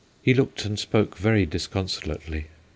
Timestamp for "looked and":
0.33-0.79